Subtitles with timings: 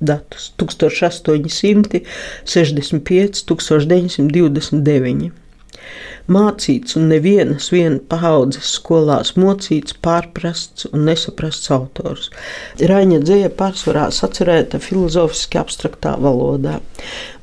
[0.00, 2.02] datus 1865,
[3.52, 5.30] 1929
[6.30, 12.28] mācīts un nevienas viena paudzes skolās mocīts, pārprasts un nesaprasts autors.
[12.90, 16.78] Raņa dzēja pārsvarā sacerēta filozofiski abstraktā valodā.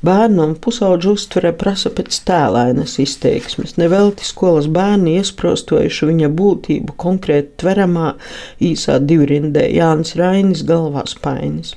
[0.04, 3.76] Bērnu un pusauģu uztvere prasa pēc tēlainas izteiksmes.
[3.80, 8.14] Nevelti skolas bērni iesprostojuši viņa būtību konkrēti tveramā
[8.70, 11.74] īsā divrindē Jānis Rainis galvā spainis.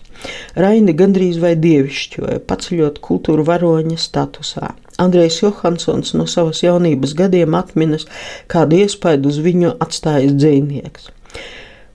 [0.55, 4.73] Raini gandrīz vai dievišķoja, paceļot kultūru varoņa statusā.
[5.02, 8.05] Andrejs Johansons no savas jaunības gadiem atminas,
[8.52, 11.09] kādu iespaidu uz viņu atstājis dzinieks.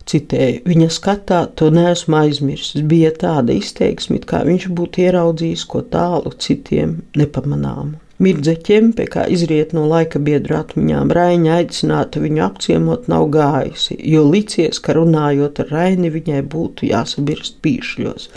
[0.07, 2.85] Citēju, viņa skatā to neesmu aizmirsis.
[2.87, 7.99] Bija tāda izteiksme, kā viņš būtu ieraudzījis ko tālu citiem nepamanāmu.
[8.17, 14.23] Mirdze ķempe, kā izriet no laika biedru atmiņām, Raina aicināta viņu apciemot nav gājusi, jo
[14.25, 18.31] licies, ka runājot ar Raini viņai būtu jāsabirst pīšļos.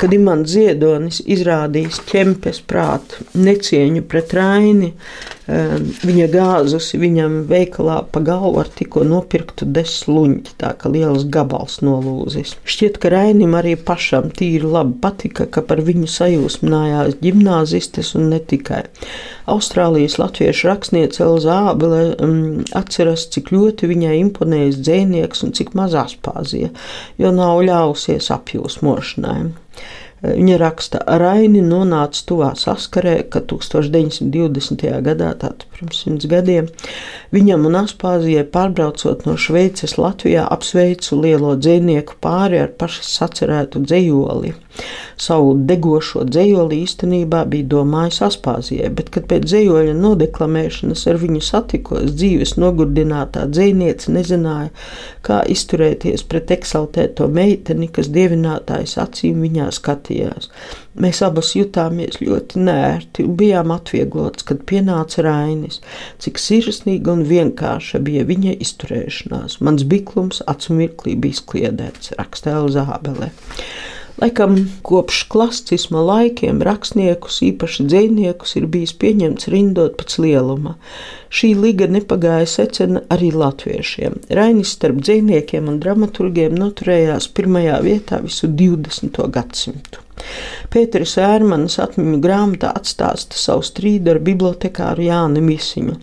[0.00, 4.94] Kad Imants Ziedonis izrādījis ķempes prātu necieņu pret Raini,
[5.46, 12.54] viņa gāzusi viņam veikalā pa galvu ar tikko nopirktu desluņķi, tā ka liels gabals nolūzis.
[12.62, 18.38] Šķiet, ka Rainim arī pašam tīri labi patika, ka par viņu sajūsminājās ģimnāzistes un ne
[18.38, 18.84] tikai.
[19.50, 26.14] Austrālijas latviešu rakstniece Elza Ābele um, atceras, cik ļoti viņai imponējis dzēnieks un cik mazās
[26.22, 26.70] pāzija,
[27.18, 29.50] jo nav ļausies apjūsmošanai.
[30.22, 34.84] Viņa raksta, Raini nonāca tuvā saskarē, ka 1920.
[35.02, 36.68] gadā, tātad pirms simts gadiem,
[37.34, 44.54] viņam un Aspāzijai pārbraucot no Šveices Latvijā apsveicu lielo dzinieku pāri ar pašas sacerētu dzējoli.
[45.20, 52.14] Savu degošo dzējoli īstenībā bija domājis Aspāzijai, bet, kad pēc dzējoļa nodeklamēšanas ar viņu satikos,
[52.16, 54.70] dzīves nogurdinātā dzēniece nezināja,
[55.26, 60.48] kā izturēties pret eksaltēto meiteni, kas dievinātājs acīm viņā skatījās.
[60.92, 65.80] Mēs abas jutāmies ļoti nērti un bijām atvieglots, kad pienāca Rainis,
[66.20, 69.56] cik sirsnīga un vienkārša bija viņa izturēšanās.
[69.64, 73.32] Mans biklums acu mirklī bija skliedēts, rakstīja Zābele.
[74.20, 80.76] Laikam kopš klasisma laikiem rakstniekus, īpaši dziniekus, ir bijis pieņemts rindot pēc lieluma.
[81.32, 84.20] Šī liga nepagāja secena arī latviešiem.
[84.28, 89.24] Rainis starp dziniekiem un dramaturgiem noturējās pirmajā vietā visu 20.
[89.32, 90.04] gadsimtu.
[90.72, 95.98] Pēteris Ērmanis atmiņu grāmatā atstāsta savu strīdu ar bibliotekāru Jāni Misiņu.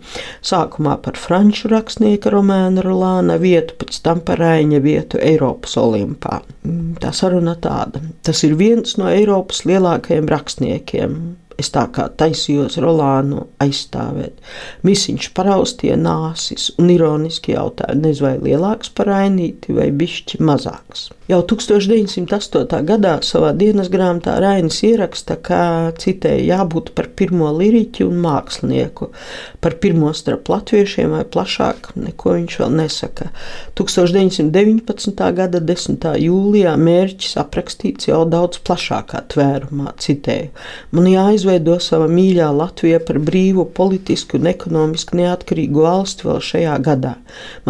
[0.46, 6.40] Sākumā par franču rakstnieka Romēna Rolāna vietu, pēc tam par Raiņa vietu Eiropas olimpā.
[6.62, 8.02] Mm, tā saruna tāda.
[8.26, 11.20] Tas ir viens no Eiropas lielākajiem rakstniekiem.
[11.60, 14.38] Es tā kā taisījos Rolānu aizstāvēt.
[14.86, 21.10] Misiņš paraustie nāsis un ironiski jautāja, nezinu, vai lielāks par ainīti vai bišķi mazāks.
[21.30, 22.80] Jau 1908.
[22.88, 29.12] gadā savā dienas grāmatā Rainis ieraksta, ka citēji jābūt par pirmo liriķu un mākslinieku,
[29.62, 33.28] par pirmo starp latviešiem vai plašāk, neko viņš vēl nesaka.
[33.78, 35.22] 1919.
[35.36, 36.08] gada 10.
[36.24, 40.50] jūlijā mērķis aprakstīts jau daudz plašākā tvērumā, citēju.
[40.98, 47.14] Man jāizveido sava mīļā Latvija par brīvu, politisku un ekonomiski neatkarīgu valsti vēl šajā gadā.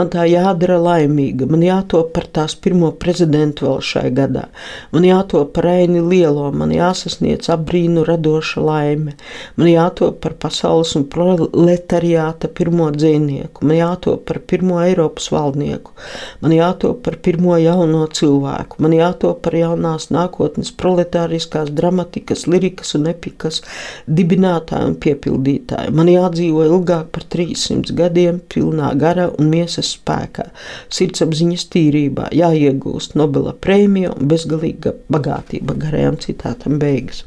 [0.00, 4.48] Man tā jādara laimīga, man jātop par tās pirmo prezidentu prezidentu vēl šai gadā.
[4.92, 9.14] Man jātop par Reini Lielo, man jāsasniedz apbrīnu radoša laime,
[9.56, 15.92] man jātop par pasaules un proletariāta pirmo dzīvnieku, man jātop par pirmo Eiropas valdnieku,
[16.40, 23.10] man jātop par pirmo jauno cilvēku, man jātop par jaunās nākotnes proletāriskās dramatikas, lirikas un
[23.10, 23.62] epikas
[24.06, 25.94] dibinātāju un piepildītāju.
[25.94, 30.50] Man jādzīvo ilgāk par 300 gadiem, pilnā gara un miesas spēkā,
[30.90, 37.22] sirdsapziņas tīrībā, jāiegūst Nobel Nobela prēmija un bezgalīga bagātība garajām citātam beigas.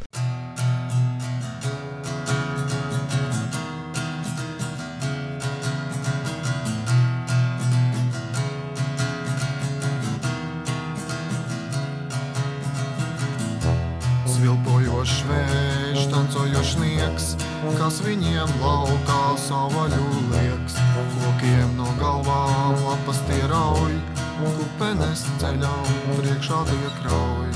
[14.30, 17.34] Svilpojošs vējš, tancojošs sniegs,
[17.80, 20.78] kas viņiem laukā savaļu lieks.
[21.24, 23.98] Lokiem no galvām lapas tie rauj,
[24.42, 25.74] kupenes ceļā
[26.18, 27.50] priekšā tie krauj.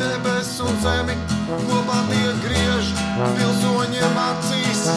[0.00, 1.16] Debes un zemi
[1.48, 2.94] kopā tie griež
[3.36, 4.88] pilsoņiem acīs.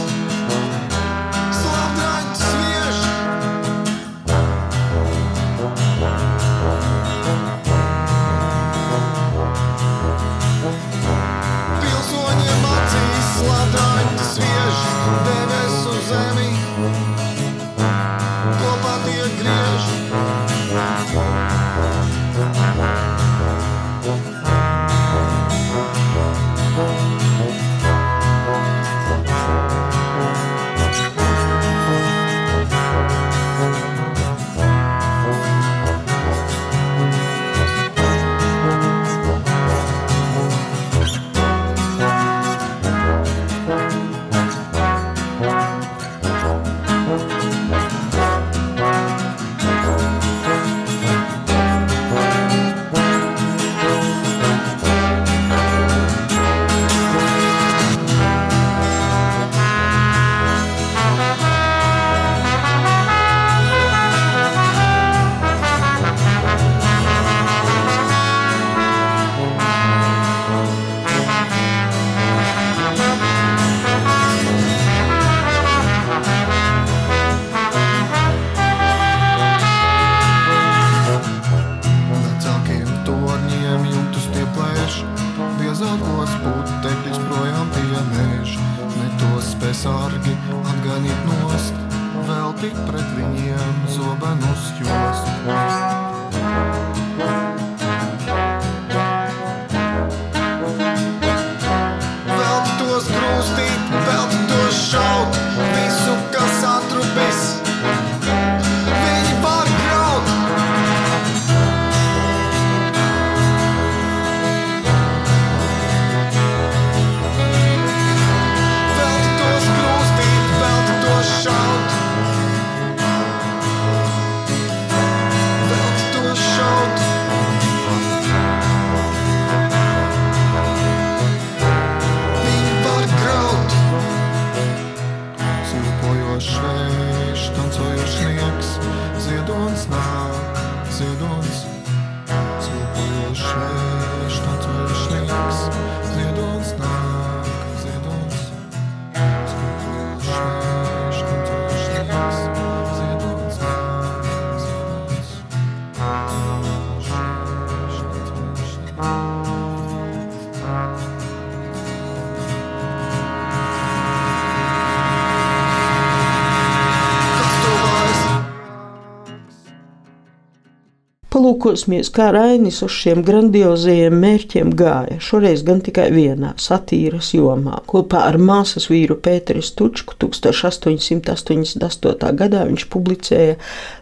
[171.48, 175.16] Palūkosimies, kā Rainis uz šiem grandiozajiem mērķiem gāja.
[175.24, 177.80] Šoreiz gan tikai vienā satīras jomā.
[177.88, 182.36] Kopā ar māsas vīru Pēteru Stučku 1888.
[182.42, 183.56] gadā viņš publicēja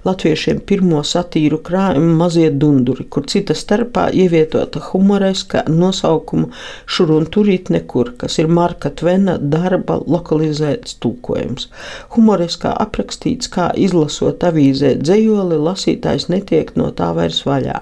[0.07, 6.49] latviešiem pirmo satīru krājumu Mazie dunduri, kur cita starpā ievietota humoreska nosaukumu
[6.89, 11.69] Šur un turīt nekur, kas ir Marka Tvena darba lokalizēts tulkojums.
[12.17, 17.81] Humoreskā aprakstīts, kā izlasot avīzē dzējoli, lasītājs netiek no tā vairs vaļā.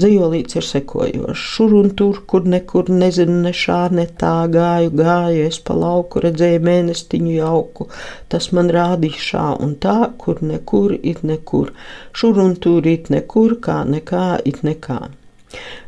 [0.00, 1.46] Dzējolīts ir sekojošs.
[1.54, 6.22] Šur un tur, kur nekur nezinu, ne šā, ne tā gāju, gāju, es pa lauku
[6.24, 7.88] redzēju mēnestiņu jauku.
[8.32, 11.72] Tas man rādīja šā un tā, kur nekur it nekur.
[12.12, 15.02] Šur un tur it nekur, kā nekā it nekā.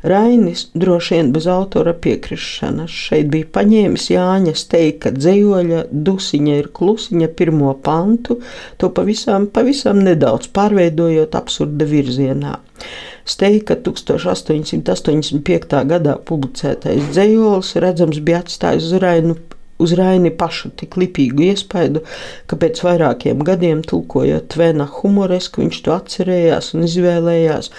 [0.04, 7.28] Rainis droši vien bez autora piekrišanas šeit bija paņēmis Jāņa steika dzējoļa dusiņa ir klusiņa
[7.38, 8.37] pirmo pantu,
[8.76, 12.59] to pavisam, pavisam nedaudz pārveidojot absurda virzienā.
[13.25, 15.80] Steika 1885.
[15.88, 19.40] gadā publicētais dzējolis redzams bija atstājis uz Rainu
[19.78, 22.04] uz Raini pašu tik lipīgu iespaidu,
[22.47, 27.71] ka pēc vairākiem gadiem tulkojot Tvena humoresku, viņš to atcerējās un izvēlējās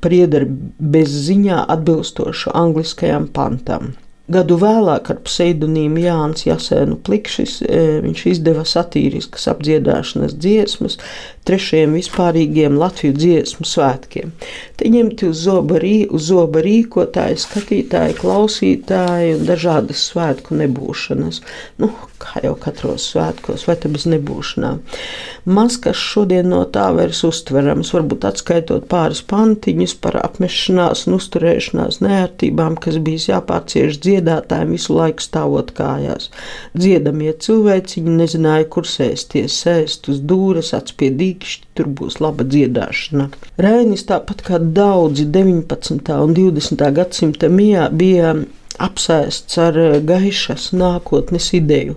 [0.00, 3.94] par iedaru bez ziņā atbilstošu angliskajam pantam.
[4.26, 7.60] Gadu vēlāk ar pseidonīmu Jānis Jasēnu Plikšis
[8.02, 10.98] viņš izdeva satīriskas apdziedāšanas dziesmas
[11.46, 14.32] trešajiem vispārīgiem Latviju dziesmu svētkiem.
[14.76, 21.40] Te ņemti uz zoba, rī, uz zoba rīkotāji, skatītāji, klausītāji un dažādas svētku nebūšanas.
[21.80, 24.80] Nu, kā jau katros svētkos, vai te bez nebūšanām.
[25.56, 32.00] Maz kas šodien no tā vairs uztverams, varbūt atskaitot pāris pantiņus par apmešanās un uzturēšanās
[32.04, 36.30] neērtībām, kas bijis jāpārcieš dziedātājiem visu laiku stāvot kājās.
[36.76, 43.28] Dziedamie cilvēciņi nezināja, kur sēsties, sēst uz dūres, atspiedīgi čīkšķi, tur būs laba dziedāšana.
[43.60, 46.12] Rainis, tāpat kā daudzi 19.
[46.24, 46.84] un 20.
[46.96, 48.34] gadsimta mijā, bija
[48.82, 51.96] apsēsts ar gaišas nākotnes ideju.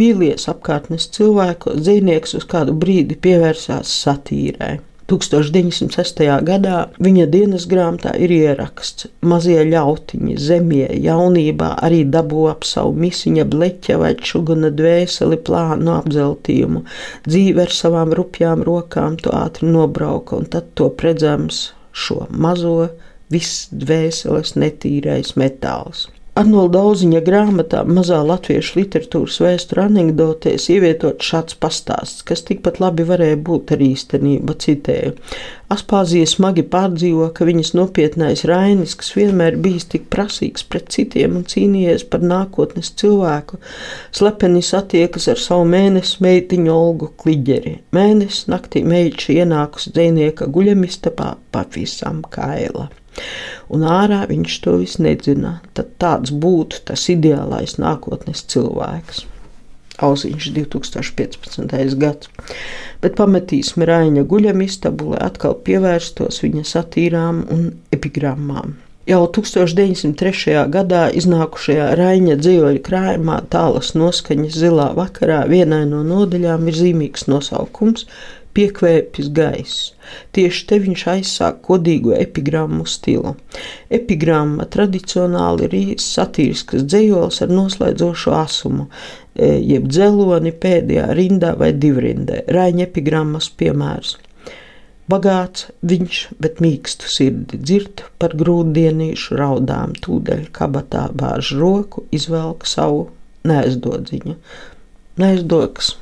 [0.00, 4.78] Vīlies apkārtnes cilvēku, dzīvnieks uz kādu brīdi pievērsās satīrai.
[5.10, 6.22] 1906.
[6.48, 13.44] gadā viņa dienas grāmatā ir ieraksts: Mazie ļautiņi, zemie, jaunībā arī dabū ap savu misiņa
[13.52, 16.84] bleķa vai čuguna dvēseli plānu apzeltījumu.
[17.28, 22.88] Dzīve ar savām rupjām rokām to ātri nobrauka, un tad to redzams šo mazo,
[23.32, 26.08] viss dvēseles netīrais metāls.
[26.34, 33.36] Arnolda Auziņa grāmatā Mazā latviešu literatūras vēsture anekdotēs ievietot šāds pastāsts, kas tikpat labi varēja
[33.46, 35.12] būt arī īstenība, citēju.
[35.70, 41.46] Aspāzija smagi pārdzīvo, ka viņas nopietnais Rainis, kas vienmēr bijis tik prasīgs pret citiem un
[41.54, 43.60] cīnījies par nākotnes cilvēku,
[44.10, 47.76] slepeni satiekas ar savu mēnesi meitiņu Olgu Kliģeri.
[47.94, 52.90] Mēnesis naktī meitši ienākusi dzēnieka guļamistabā pavisam kaila
[53.72, 55.58] un ārā viņš to visu nedzina.
[55.76, 59.24] Tad tāds būtu tas ideālais nākotnes cilvēks.
[60.02, 61.98] Auziņš 2015.
[62.02, 62.30] gads,
[63.02, 68.74] bet pametīsim Raina guļam istabu, lai atkal pievērstos viņa satīrām un epigrammām.
[69.04, 70.64] Jau 1903.
[70.72, 78.08] gadā iznākušajā Raina dzīvoļu krājumā tālas noskaņas zilā vakarā vienai no nodaļām ir zīmīgs nosaukums
[78.54, 79.92] piekvēpjas gaiss.
[80.36, 83.34] Tieši te viņš aizsāk kodīgo epigrammu stilu.
[83.92, 88.88] Epigramma tradicionāli ir īsts satīrisks dzējols ar noslēdzošu asumu,
[89.34, 92.44] e, jeb dzeloni pēdējā rindā vai divrindē.
[92.54, 94.16] Raiņa epigrammas piemērs.
[95.10, 103.10] Bagāts viņš, bet mīkstu sirdi dzird par grūtdienīšu raudām, tūdaļ kabatā bāž roku, izvelk savu
[103.44, 104.38] neaizdodziņu.
[105.20, 105.92] Neaizdoks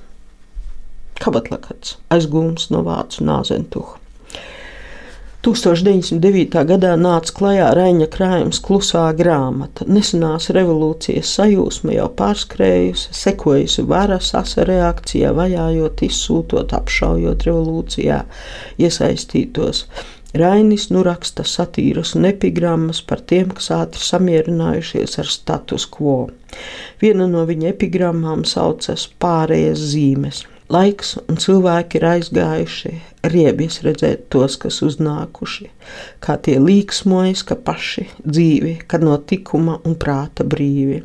[1.21, 3.99] kabatlakats, aizgūms no vācu nāzentuha.
[5.43, 6.61] 1909.
[6.69, 9.83] gadā nāca klajā Raņa krājums Klusā grāmata.
[9.91, 18.21] Nesenās revolūcijas sajūsma jau pārskrējusi, sekojusi varas asa reakcijā, vajājot, izsūtot, apšaujot revolūcijā
[18.87, 19.89] iesaistītos.
[20.39, 26.31] Rainis nu raksta satīras un epigrammas par tiem, kas ātri samierinājušies ar status quo.
[27.03, 30.47] Viena no viņa epigrammām saucas Pārējas zīmes.
[30.71, 32.93] Laiks un cilvēki ir aizgājuši,
[33.33, 35.67] riebies redzēt tos, kas uznākuši,
[36.23, 41.03] kā tie līksmojas, ka paši dzīvi, kad no tikuma un prāta brīvi.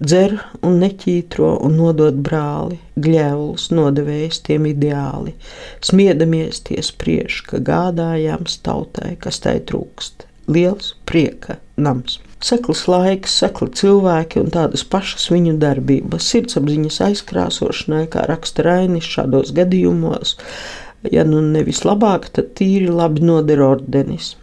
[0.00, 5.36] Dzer un neķītro un nodod brāli, gļēvulus nodevējis tiem ideāli,
[5.84, 10.26] smiedamies tie spriež, ka gādājams tautai, kas tai trūkst.
[10.48, 12.20] Liels prieka nams!
[12.44, 19.54] Sekls laiks, sekli cilvēki un tādas pašas viņu darbības, sirdsapziņas aizkrāsošanai, kā raksta Rainis šādos
[19.56, 20.36] gadījumos,
[21.12, 24.34] ja nu nevis labāk, tad tīri labi noder ordenis.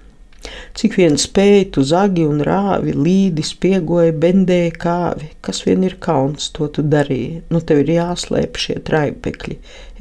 [0.78, 6.50] Cik vien spēja tu zagi un rāvi, līdi spiegoja, bendēja kāvi, kas vien ir kauns,
[6.56, 9.60] to tu darīji, nu tev ir jāslēp šie traipekļi,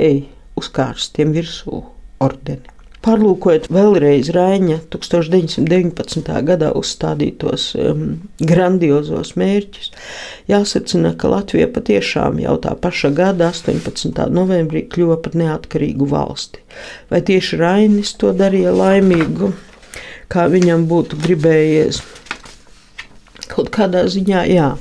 [0.08, 0.22] ej,
[0.60, 1.84] uzkārstiem virsū
[2.24, 2.79] ordeni.
[3.00, 6.26] Pārlūkojot vēlreiz Raņa 1919.
[6.44, 8.02] gadā uzstādītos um,
[8.44, 9.88] grandiozos mērķus,
[10.52, 14.20] jāsacina, ka Latvija patiešām jau tā paša gada 18.
[14.36, 16.60] novembrī kļuva par neatkarīgu valsti.
[17.08, 19.54] Vai tieši Rainis to darīja laimīgu,
[20.28, 22.04] kā viņam būtu gribējies?
[23.48, 24.74] Kaut kādā ziņā, jā,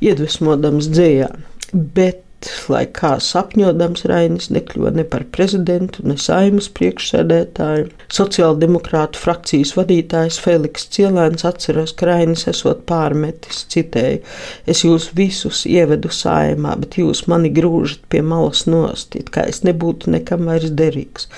[0.00, 1.28] iedvesmodams dzējā,
[1.72, 2.24] bet
[2.72, 7.88] lai kā sapņodams Rainis nekļuva ne par prezidentu, ne saimas priekšsēdētāju.
[8.12, 14.22] Sociāldemokrātu frakcijas vadītājs Feliks Cielēns atceras, ka Rainis esot pārmetis, citēju,
[14.68, 19.62] es jūs visus ievedu saimā, bet jūs mani grūžat pie malas nost, it kā es
[19.66, 21.28] nebūtu nekam vairs derīgs.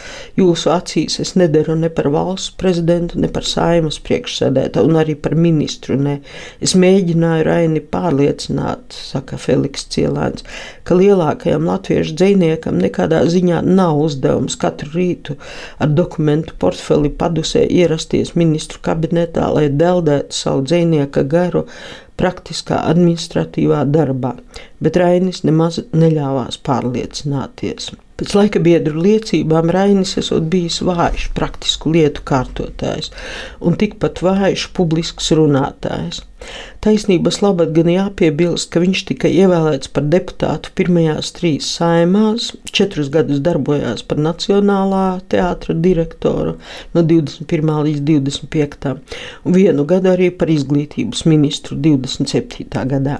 [0.40, 5.37] Jūsu acīs es nederu ne par valsts prezidentu, ne par saimas priekšsēdētāju, un arī par
[5.38, 6.18] ministru, ne.
[6.64, 10.44] Es mēģināju Raini pārliecināt, saka Feliks Cielēns,
[10.84, 15.34] ka ka lielākajam latviešu dziniekam nekādā ziņā nav uzdevums katru rītu
[15.82, 21.64] ar dokumentu portfeli padusē ierasties ministru kabinetā, lai deldētu savu dzinieka garu
[22.14, 24.36] praktiskā administratīvā darbā,
[24.78, 27.90] bet Rainis nemaz neļāvās pārliecināties.
[28.14, 33.10] Pēc laika biedru liecībām Rainis esot bijis vājš praktisku lietu kārtotājs
[33.58, 36.22] un tikpat vājš publisks runātājs.
[36.84, 43.40] Taisnības labad gan jāpiebilst, ka viņš tika ievēlēts par deputātu pirmajās trīs saimās, četrus gadus
[43.44, 46.58] darbojās par Nacionālā teātra direktoru
[46.92, 47.72] no 21.
[47.86, 48.92] līdz 25.
[49.48, 52.68] un vienu gadu arī par izglītības ministru 27.
[52.92, 53.16] gadā.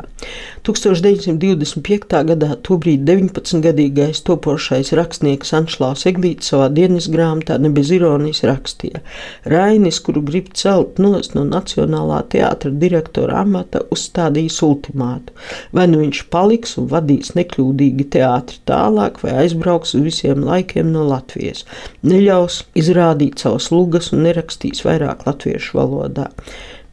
[0.69, 2.21] 1925.
[2.29, 9.01] gadā tobrīd 19-gadīgais topošais rakstnieks Anšlaus Eglīts savā dienas grāmatā ne bez ironijas rakstīja:
[9.49, 15.33] Rainis, kuru grib celt nost no Nacionālā teātra direktora amata, amata uzstādījis ultimātu.
[15.73, 21.05] Vai nu viņš paliks un vadīs nekļūdīgi teātri tālāk, vai aizbrauks uz visiem laikiem no
[21.09, 21.65] Latvijas,
[22.03, 26.31] neļaus izrādīt savas lugas un nerakstīs vairāk latviešu valodā.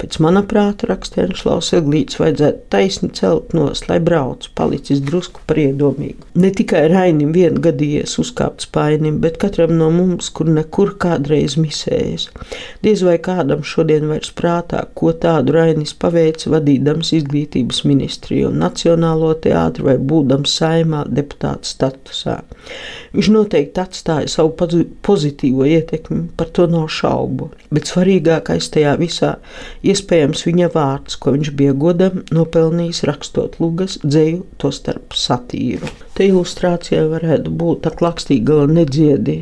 [0.01, 5.60] Pēc mana prāta rakstienas Laus Eglīts vajadzētu taisni celt nos, lai brauc, palicis drusku par
[5.62, 6.25] iedomīgu.
[6.41, 12.31] Ne tikai Rainim vien gadījies uzkāpt spainim, bet katram no mums, kur nekur kādreiz misējas.
[12.81, 19.36] Diez vai kādam šodien vairs prātā, ko tādu Rainis paveica vadīdams izglītības ministriju un nacionālo
[19.46, 22.39] teātru vai būdams saimā deputāta statusā.
[23.13, 24.55] Viņš noteikti atstāja savu
[25.05, 29.36] pozitīvo ietekmi, par to nav šaubu, bet svarīgākais tajā visā
[29.91, 35.89] Iespējams, viņa vārds, ko viņš bija godam nopelnījis rakstot lugas dzēju, to starp satīru.
[36.15, 39.41] Te ilustrācijā varētu būt tā klakstīgala nedziedi